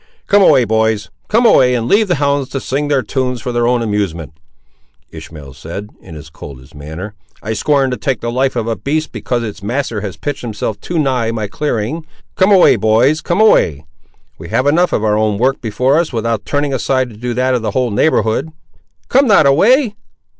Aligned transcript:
"Come 0.25 0.41
away, 0.41 0.63
boys; 0.65 1.11
come 1.27 1.45
away, 1.45 1.75
and 1.75 1.87
leave 1.87 2.07
the 2.07 2.15
hounds 2.15 2.49
to 2.49 2.59
sing 2.59 2.87
their 2.87 3.03
tunes 3.03 3.39
for 3.39 3.51
their 3.51 3.67
own 3.67 3.83
amusement," 3.83 4.33
Ishmael 5.11 5.53
said, 5.53 5.91
in 6.01 6.15
his 6.15 6.31
coldest 6.31 6.73
manner. 6.73 7.13
"I 7.43 7.53
scorn 7.53 7.91
to 7.91 7.97
take 7.97 8.19
the 8.19 8.31
life 8.31 8.55
of 8.55 8.65
a 8.65 8.75
beast, 8.75 9.11
because 9.11 9.43
its 9.43 9.61
master 9.61 10.01
has 10.01 10.17
pitched 10.17 10.41
himself 10.41 10.81
too 10.81 10.97
nigh 10.97 11.29
my 11.29 11.45
clearing; 11.47 12.03
come 12.35 12.51
away, 12.51 12.77
boys, 12.77 13.21
come 13.21 13.39
away; 13.39 13.85
we 14.39 14.49
have 14.49 14.65
enough 14.65 14.91
of 14.91 15.03
our 15.03 15.19
own 15.19 15.37
work 15.37 15.61
before 15.61 15.99
us, 15.99 16.11
without 16.11 16.45
turning 16.47 16.73
aside 16.73 17.11
to 17.11 17.15
do 17.15 17.35
that 17.35 17.53
of 17.53 17.61
the 17.61 17.69
whole 17.69 17.91
neighbourhood." 17.91 18.49
"Come 19.07 19.27
not 19.27 19.45
away!" 19.45 19.93